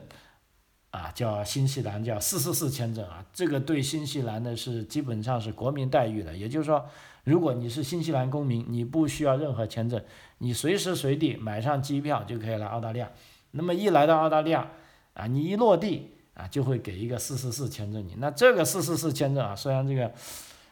[0.91, 6.83] 啊，叫新西兰叫四四四签证啊，这个对新西兰的是基本上是国民待遇的，也就是说，
[7.23, 10.03] 如果你是新西兰公民，你不需要任何签证，
[10.39, 13.11] 你随时随地买上机票就可以来澳大利亚。
[13.51, 14.67] 那么一来到澳大利亚
[15.13, 18.15] 啊，你一落地啊，就会给一个四四四签证你。
[18.17, 20.11] 那这个四四四签证啊，虽然这个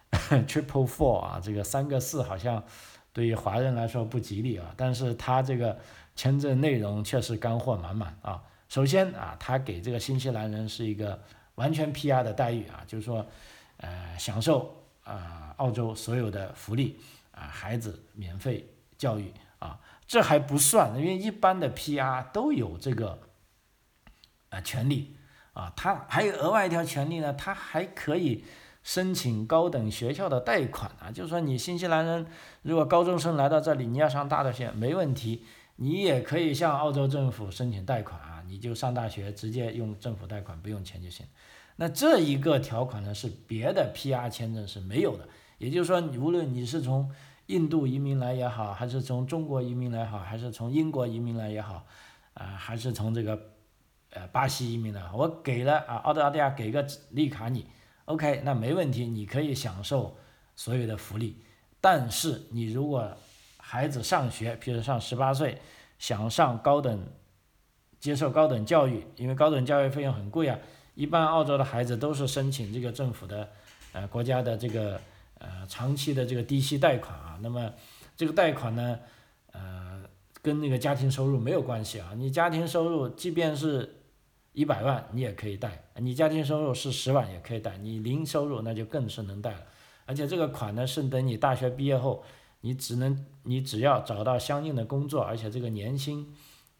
[0.48, 2.64] triple four 啊，这个三个四好像
[3.14, 5.78] 对于华人来说不吉利啊，但是它这个
[6.16, 8.42] 签证内容确实干货满满啊。
[8.70, 11.22] 首先啊，他给这个新西兰人是一个
[11.56, 13.26] 完全 PR 的待遇啊，就是说，
[13.78, 17.00] 呃，享受啊澳洲所有的福利
[17.32, 23.20] 啊，孩子免费教育啊，这还不算，因为一般的 PR 都有这个
[24.50, 25.16] 呃权利
[25.54, 28.44] 啊，他还有额外一条权利呢，他还可以
[28.84, 32.26] 申请高等学校的贷款啊，就是说你新西兰人
[32.64, 35.46] 如果高中生来到这里，你要上大的学没问题，
[35.78, 38.37] 你也可以向澳洲政府申请贷款啊。
[38.48, 41.26] 你就上大学，直接用政府贷款，不用钱就行。
[41.76, 45.28] 那这一个条款呢，是别的 PR 签证是没有的。
[45.60, 47.12] 也就是说，无论你是从
[47.48, 51.86] 印度移民来也好，还是从中国移民来也好，还是从英国移民来也好，
[52.34, 53.40] 啊，还是从这个
[54.12, 57.68] 呃巴西移民来，我给了啊澳大利亚给个绿卡你
[58.06, 60.18] ，OK，那没问题，你可以享受
[60.56, 61.42] 所有的福利。
[61.80, 63.16] 但是你如果
[63.58, 65.60] 孩子上学，比如上十八岁，
[66.00, 67.08] 想上高等。
[68.00, 70.58] 接受高等教育，因为高等教育费用很贵啊。
[70.96, 73.48] 一般澳洲的孩子都是申请这个政府的，
[73.92, 75.00] 呃，国家的这个
[75.38, 77.38] 呃长期的这个低息贷款啊。
[77.42, 77.72] 那么
[78.16, 78.98] 这个贷款呢，
[79.52, 80.02] 呃，
[80.42, 82.14] 跟那个家庭收入没有关系啊。
[82.16, 84.02] 你家庭收入即便是
[84.54, 85.70] 一百万，你也可以贷；
[86.02, 87.78] 你家庭收入是十万也可以贷。
[87.78, 89.62] 你零收入那就更是能贷了。
[90.08, 92.24] 而且这个款呢是等你大学毕业后，
[92.62, 96.34] 你只能你只要找到相应的工作，而且这个年薪。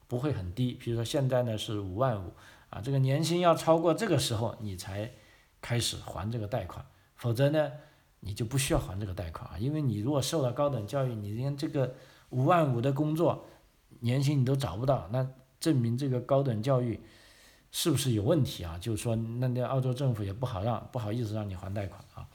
[0.08, 2.32] 不会很低，比如说现在呢是五万五，
[2.70, 5.12] 啊，这个年薪要超过这个时候你才
[5.62, 6.86] 开始还这个贷款，
[7.18, 7.72] 否则呢
[8.22, 11.94] 你就不需要还这个贷款啊，因为你如果受了高等教育，你连这个
[12.30, 13.46] 五万五的工作
[14.00, 15.28] 年薪你都找不到，那
[15.60, 17.02] 证明这个高等教育
[17.70, 18.78] 是不是有问题啊？
[18.80, 22.26] 就是说那那澳洲政府也不好让不好意思让你还贷款啊，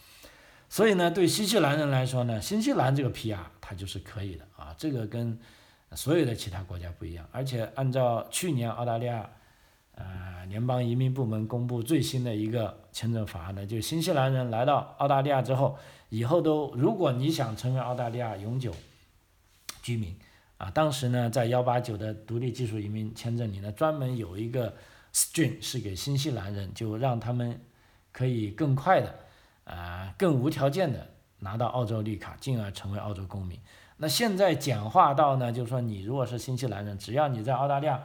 [0.69, 5.39] 所以呢对新西兰人来说呢，新西兰这个 PR 它就是可以的啊，这个跟。
[5.95, 9.29] 所有的其他国家不一样，而且按照去年澳大利亚，
[9.95, 15.77] 呃，联邦移民部门公布最新的一个签证法案呢，就新西兰人来到澳大利亚之后，
[16.09, 18.75] 以后都如果你想成为澳大利亚永久
[19.83, 20.17] 居民，
[20.57, 24.75] 啊，当时呢在幺八九的独立技术移民签证里呢，专门有一个
[25.13, 27.61] stream 是给新西兰人，就让他们
[28.13, 29.15] 可以更快的，
[29.65, 31.07] 啊，更无条件的
[31.41, 33.59] 拿到澳洲绿卡，进而成为澳洲公民。
[33.99, 38.03] 那现在简化到呢，就是说你如果是新西兰人，只要你在澳大利亚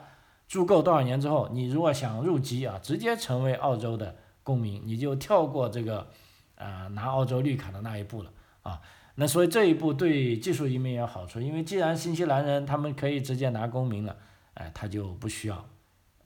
[0.48, 6.08] 住够多少年之后，你如果想入籍啊，直接成为澳洲的公民，你就跳过这个，
[6.56, 8.80] 呃，拿澳洲绿卡的那一步了啊。
[9.16, 14.16] 那所以这一步对技术移民也有好处，因为既然新西兰人他们可以直接拿公民了，
[14.54, 15.66] 哎，他就不需要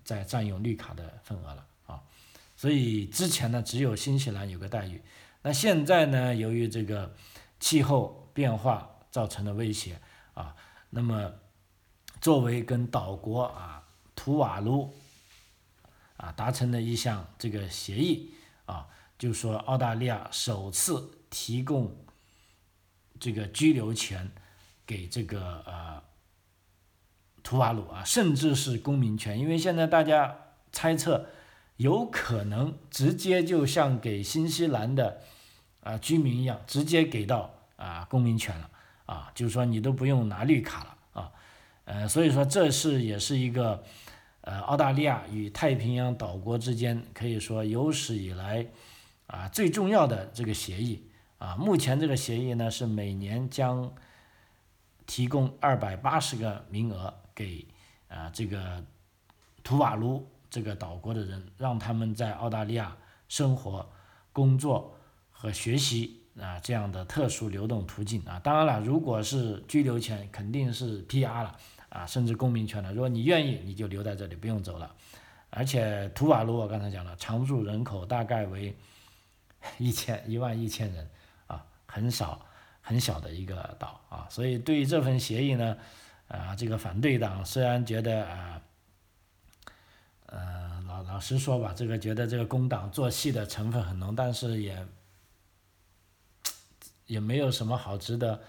[0.04, 2.02] 再占用绿卡的份额了啊。
[2.58, 5.02] 所以之前呢，只有新西兰有个待遇，
[5.44, 7.14] 那现在呢，由于这个
[7.60, 8.90] 气候变化。
[9.12, 10.00] 造成的威胁
[10.34, 10.56] 啊，
[10.90, 11.34] 那么
[12.22, 13.84] 作为跟岛国啊
[14.16, 14.94] 图瓦卢
[16.18, 18.32] 啊达成的一项这个协议
[18.66, 18.88] 啊，
[19.20, 21.96] 就说澳大利亚首次提供
[23.20, 24.32] 这个居留权
[24.86, 26.02] 给这个呃
[27.44, 30.38] 图瓦卢啊，甚至是公民权，因为现在大家
[30.72, 31.28] 猜测
[31.78, 35.22] 有可能直接就像给新西兰的
[35.82, 38.70] 啊居民一样，直接给到啊公民权了。
[39.12, 41.32] 啊，就是说你都不用拿绿卡了啊，
[41.84, 43.84] 呃，所以说这是也是一个
[44.40, 48.66] 呃，澳大利亚与太平洋岛国之间可以说有史以来
[49.28, 51.58] 啊最重要的这个协议啊。
[51.58, 53.94] 目前这个协议呢是每年将
[55.06, 57.68] 提供二百八十个名额给
[58.08, 58.82] 啊这个
[59.62, 62.96] 图瓦卢这个岛国的人，让他们在澳大利亚
[63.28, 63.92] 生活、
[64.32, 64.96] 工作
[65.32, 68.40] 和学习啊这样的特殊流动途径啊。
[68.44, 71.58] 当然了，如果是居留权，肯定是 PR 了。
[71.90, 72.94] 啊，甚至公民权了。
[72.94, 74.96] 如果你愿意，你就留在这里，不用走了。
[75.50, 78.74] 而且图瓦卢，我刚才讲了，常住人口大概为
[79.78, 81.10] 一千一万一千人，
[81.48, 82.46] 啊，很少
[82.80, 84.26] 很小的一个岛啊。
[84.30, 85.76] 所以对于这份协议呢，
[86.30, 88.62] 啊，这个反对党虽然觉得啊，
[90.28, 94.88] 呃，老老实说吧，这个觉得这个工党做戏的成分很浓，但是也
[97.12, 98.42] 也没有什么好值得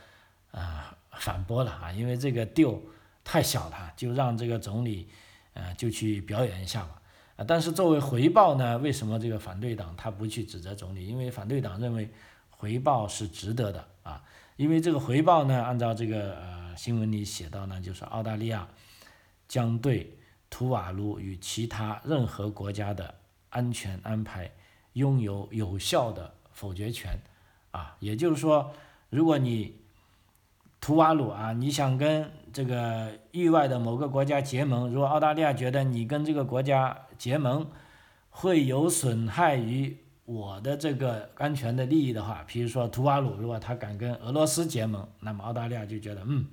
[0.52, 2.78] 啊反驳了啊，因为这个 deal。
[3.24, 5.08] 太小了，就让这个总理，
[5.54, 7.00] 呃，就去表演一下吧。
[7.36, 11.06] 啊，但是作为回报呢，为什么这个反对党他不去指责总理？
[11.06, 12.10] 因为反对党认为
[12.50, 14.24] 回报是值得的啊。
[14.56, 18.66] 因为这个回报呢，按照这个呃新闻里写到呢，就是澳大利亚
[19.46, 20.18] 将对
[20.50, 23.14] 图瓦卢与其他任何国家的
[23.50, 24.50] 安全安排
[24.94, 27.16] 拥有有效的否决权
[27.72, 27.96] 啊。
[27.98, 28.72] 也就是说，
[29.10, 29.76] 如果你
[30.80, 37.66] 图瓦鲁啊，你想跟这个域外的某个国家结盟，如果澳大利亚觉得你跟这个国家结盟
[38.30, 46.46] 会有损害于我的这个安全的利益的话，比如说图瓦鲁如果他敢跟俄罗斯结盟，那么澳大利亚就觉得，嗯，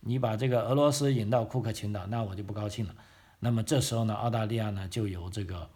[0.00, 2.94] 你把这个俄罗斯引到库克群岛，那我就不高兴了。
[3.38, 5.68] 那么这时候呢，澳大利亚呢就有这个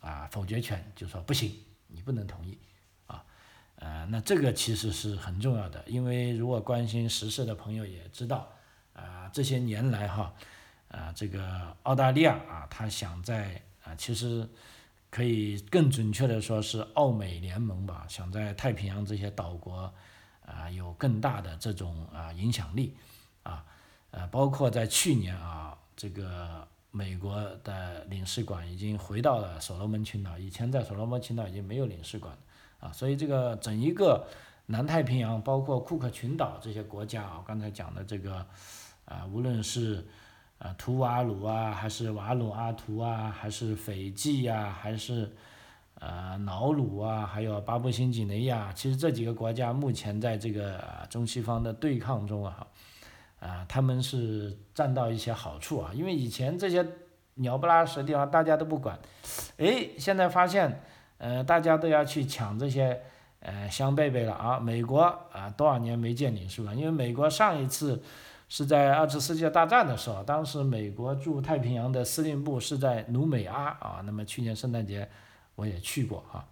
[0.00, 1.52] 啊否决权，就说不行，
[1.88, 2.58] 你不能同意。
[3.86, 8.48] 呃，那这个其实是很重要的，因为如果关心时事的朋友也知道，
[8.94, 10.34] 啊，这些年来哈，
[10.88, 14.44] 啊，这个澳大利亚啊，他想在啊，其实
[15.08, 19.94] 可以更准确的说是澳美联盟吧，想在太平洋这些岛国
[20.44, 22.96] 啊有更大的这种啊影响力，
[23.44, 23.64] 啊，
[24.10, 32.36] 呃，包括在去年啊，这个美国的领事馆已经回到了所罗门群岛，以前在所罗门群岛已经没有领事馆。
[32.78, 34.26] 啊，所以这个整一个
[34.66, 38.44] 南太平洋，包括库克群岛这些国家啊，刚才讲的这个
[39.04, 40.06] 啊，无论是
[40.58, 45.34] 啊图瓦卢啊，还是瓦努阿图啊，还是斐济呀，还是
[46.00, 52.66] 呃瑙鲁啊，还有巴布新几内亚，其实这几个国家目前在这个中西方的对抗中啊，
[53.40, 56.86] 啊他们是占到一些好处啊，因为以前这些
[57.34, 58.98] 鸟不拉屎的地方大家都不管，
[59.56, 60.82] 哎，现在发现。
[61.18, 63.00] 呃，大家都要去抢这些
[63.40, 64.58] 呃香贝贝了啊！
[64.58, 65.00] 美国
[65.32, 66.74] 啊，多少年没见领事了？
[66.74, 68.02] 因为美国上一次
[68.48, 74.02] 是在二次世界大战的时候，当时美国驻太平洋的司令部是在努美阿啊。
[74.04, 75.08] 那么去年圣诞节
[75.54, 76.44] 我也去过哈，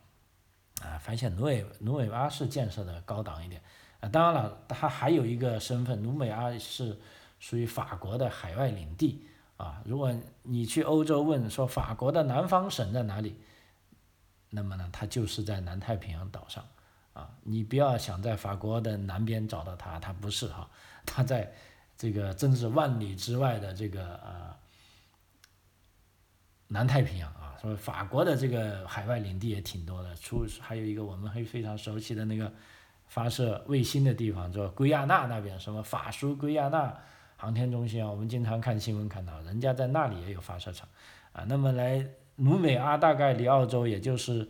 [0.82, 3.60] 啊，发现努美努美阿是建设的高档一点
[4.00, 4.08] 啊。
[4.08, 6.98] 当然了，它还有一个身份，努美阿是
[7.38, 9.26] 属于法国的海外领地
[9.58, 9.82] 啊。
[9.84, 10.10] 如果
[10.42, 13.36] 你去欧洲问说法国的南方省在哪里？
[14.54, 16.64] 那么呢，它就是在南太平洋岛上，
[17.12, 20.70] 啊，你不要想在法国的南边找到它，它不是哈，
[21.04, 21.52] 它在
[21.98, 24.54] 这个真是万里之外的这个呃
[26.68, 32.52] 南太平洋啊，所以法国的这个海外领地也挺多的，出还有一个我们会非常熟悉的那个
[33.08, 36.96] 发射卫星的地方，叫圭亚那那边，什么法属圭亚那
[37.36, 40.88] 航天中心啊，我们经常看新闻看到，人家在那里也有发射场，
[41.32, 42.08] 啊，那么来。
[42.36, 44.48] 努美阿大概离澳洲也就是，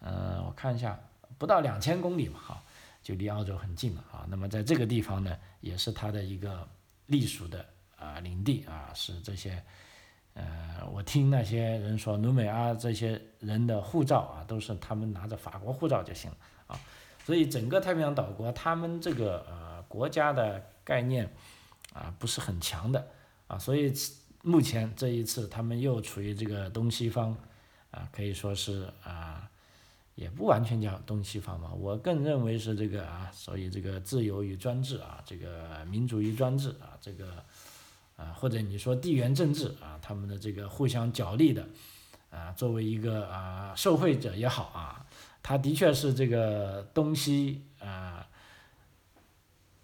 [0.00, 1.00] 呃，我看一下，
[1.38, 2.62] 不到两千公里嘛，哈，
[3.02, 4.26] 就离澳洲很近了啊。
[4.28, 6.68] 那么在这个地方呢，也是它的一个
[7.06, 7.64] 隶属的
[7.98, 9.62] 啊领地啊，是这些，
[10.34, 16.80] 呃，我听那些人说，努美阿这些人的护照啊，都是他们拿着法国护照就行了啊。
[17.24, 21.32] 所以整个太平洋岛国，他们这个呃国家的概念
[21.94, 23.08] 啊不是很强的
[23.46, 23.92] 啊，所以。
[24.46, 27.36] 目前这一次，他们又处于这个东西方，
[27.90, 29.50] 啊，可以说是啊，
[30.14, 31.72] 也不完全叫东西方嘛。
[31.74, 37.42] 我更认为是这个啊，所以这个自由与专制啊，这个民主与专制啊，这个
[38.16, 41.66] 啊，或者你说地缘政治啊，他们的这个互相角力的
[42.30, 45.04] 啊，作为一个啊受惠者也好啊，
[45.42, 48.24] 他的确是这个东西啊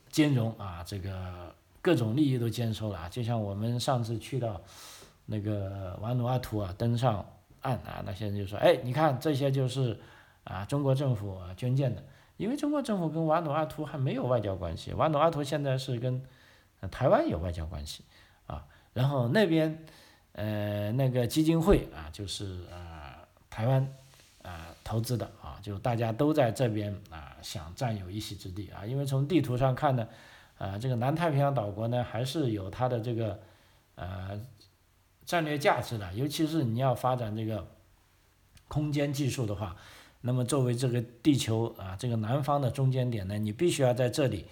[0.08, 1.52] 兼容啊，这个。
[1.82, 3.08] 各种利益都兼收了啊！
[3.10, 4.58] 就像我们上次去到
[5.26, 7.26] 那个瓦努阿图啊，登上
[7.60, 10.00] 岸啊，那些人就说：“哎，你看这些就是
[10.44, 12.02] 啊，中国政府啊捐建的。”
[12.38, 16.20] 因为中国政府跟瓦努阿图还没有外交关系，瓦努阿图现在是跟
[16.90, 18.02] 台湾有外交关系
[18.46, 18.64] 啊。
[18.94, 19.84] 然后那边
[20.32, 23.14] 呃那个基金会啊，就是呃
[23.48, 23.86] 台湾
[24.42, 30.08] 啊投资的啊，就大家都在这边啊想占有一席之地啊，因为从地图上看呢，
[30.62, 33.40] 啊这个南太平洋岛国呢还是有它的这个
[33.96, 34.40] 呃
[35.24, 37.66] 战略价值的，尤其是你要发展这个
[38.68, 39.76] 空间技术的话。
[40.24, 44.46] 那么作为这个地球啊，这个南方的中间点呢，你必须要在这里，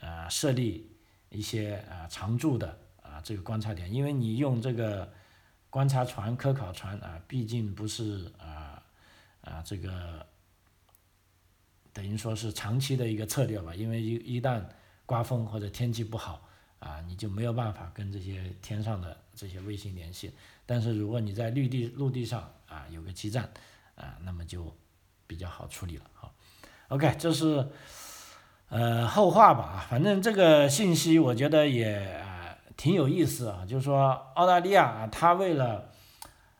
[0.00, 0.90] 啊设立
[1.28, 5.08] 一些啊常驻的啊这个观察点，因为你用这个
[5.70, 8.82] 观察船、科考船啊，毕竟不是啊
[9.42, 10.26] 啊这个
[11.92, 14.60] 等于说是长期的一个策略吧，因为一一旦
[15.12, 16.40] 刮风或者天气不好
[16.78, 20.32] 啊，你就没有办法跟这些天上的这些卫星联系。
[20.64, 23.46] 但是如果你在绿地陆地上啊有个基站
[23.94, 24.74] 啊，那么就
[25.26, 26.32] 比较好处理了哈
[26.88, 27.68] ，OK，这是
[28.70, 29.64] 呃后话吧。
[29.64, 32.24] 啊，反正这个信息我觉得也
[32.78, 35.90] 挺有意思啊，就是说澳大利亚啊，它为了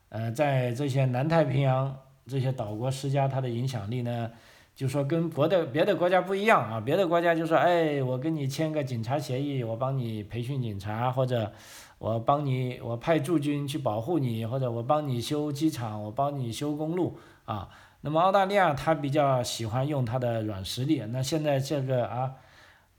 [0.09, 4.29] 呃在这些南太平洋这些岛国施加它的影响力呢，
[4.75, 11.51] 就说跟别的别的国家不一样啊，别的国家就说哎，我跟你签个警察协议，我帮你培训警察，或者
[11.99, 17.69] 我帮你我派驻军去保护你，或者我帮你修机场，我帮你修公路啊。
[18.01, 22.31] 那么澳大利亚他比较喜欢用他的软实力，那现在这个啊，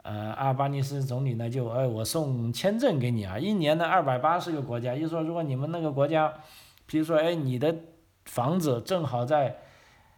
[0.03, 6.33] 呃，阿尔巴尼斯总理呢就，哎，我送签证给你啊，一年呢二百八十个国家，就说如果你们那个国家，
[6.87, 7.75] 比如说，哎，你的
[8.25, 9.57] 房子正好在，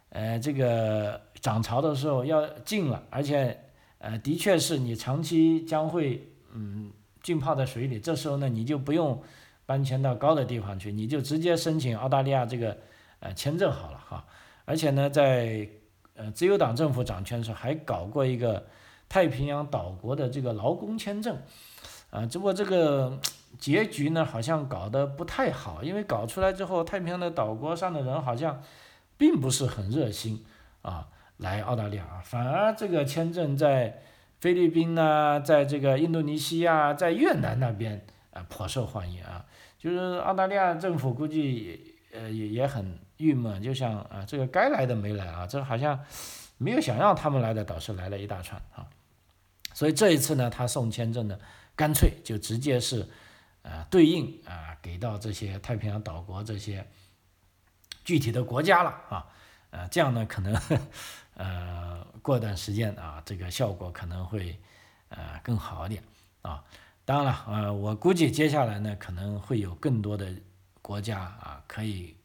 [0.09, 3.59] 呃，这个涨潮的时候要进了，而且，
[3.99, 6.91] 呃，的确是你长期将会，嗯，
[7.21, 9.21] 浸泡在水里，这时候呢你就不用
[9.65, 12.77] 搬迁到高的地方去，你就直接申请澳大利亚这个，
[13.19, 14.25] 呃，签证好了哈。
[14.65, 15.67] 而且呢，在
[16.15, 18.65] 呃自由党政府掌权的时候，还搞过一个
[19.09, 21.37] 太平洋岛国的这个劳工签证，
[22.09, 23.19] 啊，只不过这个
[23.59, 28.61] 结局呢，好像搞得不太好，因为搞出来之后，太平洋的岛国上的人好像
[29.17, 30.45] 并不是很热心
[30.81, 31.07] 啊，
[31.37, 34.01] 来澳大利亚啊，反而这个签证在
[34.39, 39.45] 菲律宾呢，在这个印度尼西亚，在越南那边啊颇受欢迎啊，
[39.77, 42.99] 就是澳大利亚政府估计呃也也很。
[43.19, 45.99] 郁闷，就像啊，这个该来的没来啊，这好像
[46.59, 48.85] 没有想让他们来的，倒是来了一大串啊。
[49.73, 51.35] 所以这一次呢，他送签证呢，
[51.75, 53.07] 干脆就直接是
[53.63, 56.85] 啊对应啊给到这些太平洋岛国这些
[58.07, 59.27] 具体的国家了啊，
[59.71, 60.57] 呃，这样呢可能
[61.33, 64.57] 呃过段时间啊，这个效果可能会
[65.09, 66.01] 呃更好一点
[66.41, 66.63] 啊。
[67.03, 70.33] 当然了，呃，我估计接下来呢可能会有更多的
[70.81, 72.15] 国家啊可以。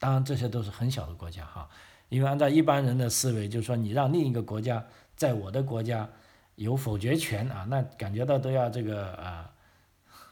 [0.00, 1.68] 当然，这些都是很小的国家哈，
[2.08, 6.08] 因为按照一般人的思维，就是说你让另一个国家在我的国家
[6.56, 9.48] 有否决权啊，那感觉到都要这个啊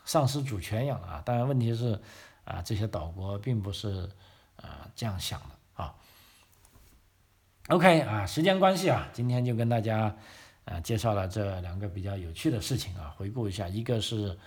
[0.04, 1.22] 丧失主权一样啊。
[1.24, 2.00] 当然，问题是
[2.44, 4.10] 啊，这些岛国并不是
[4.62, 5.94] 啊这样想的啊。
[7.68, 10.14] OK 啊，时间关系啊，今天就跟大家
[10.64, 14.38] 啊介绍了这两个比较有趣的事情啊，回顾一下，一个是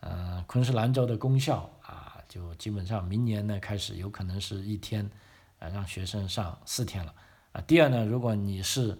[0.00, 2.14] 嗯昆士兰州的功效啊。
[2.28, 5.10] 就基本上明年呢开始有可能是一天，
[5.58, 7.14] 啊让学生上四天了，
[7.52, 8.98] 啊第二呢如果你是，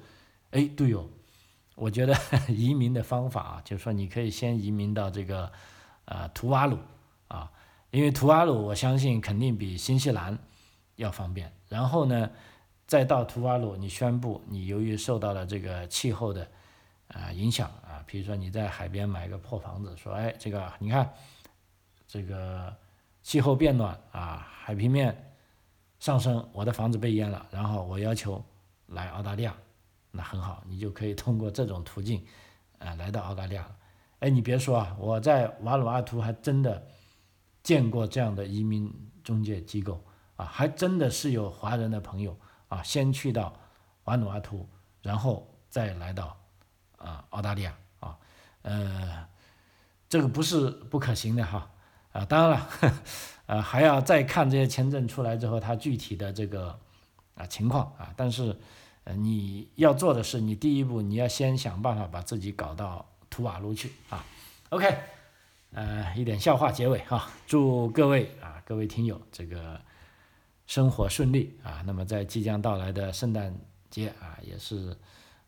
[0.50, 1.10] 哎队友，
[1.74, 2.16] 我觉得
[2.48, 5.52] 移民的方法啊，就是说你可以先移民到这个，
[6.06, 6.78] 啊图瓦鲁，
[7.90, 10.38] 因为图瓦鲁我相信肯定比新西兰
[10.96, 12.30] 要方便，然后呢
[12.86, 16.46] 再到图瓦鲁你宣布你由于受到了这个气候的
[17.08, 21.12] 啊影响啊，比如说你在海边买个破房子，说哎这个你看
[22.06, 22.74] 这个。
[23.20, 25.34] 气候变暖啊，海平面
[25.98, 28.42] 上升，我的房子被淹了，然后我要求
[28.86, 29.54] 来澳大利亚，
[30.12, 32.24] 那很好，你就可以通过这种途径，
[32.78, 33.68] 呃，来到澳大利亚。
[34.20, 36.82] 哎，你别说啊，我在瓦努阿图还真的
[37.68, 38.90] 见过这样的移民
[39.22, 40.02] 中介机构
[40.36, 42.34] 啊，还真的是有华人的朋友
[42.68, 43.54] 啊，先去到
[44.04, 44.66] 瓦努阿图，
[45.02, 46.34] 然后再来到
[46.96, 48.16] 啊澳大利亚啊，
[48.62, 49.28] 呃，
[50.08, 51.70] 这个不是不可行的哈。
[52.12, 52.68] 啊，当然了，
[53.44, 56.80] 呃， 还要再看这些签证出来之后，它具体的这个
[57.34, 58.14] 啊情况啊。
[58.16, 58.58] 但是，
[59.04, 64.24] 呃，你要做的是，你第一步你要先想办法把自己搞到图瓦卢去啊。
[64.70, 64.98] OK，
[65.72, 69.80] 呃，一点笑话结尾哈，祝各位啊，各位听友这个
[70.66, 71.82] 生活顺利啊。
[71.86, 73.54] 那么在即将到来的圣诞
[73.90, 74.96] 节啊，也是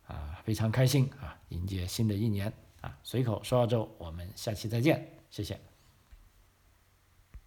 [0.07, 2.97] 啊非常开心啊，迎接新的一年啊。
[3.03, 5.70] 随口说澳洲，我们下期再见，谢谢。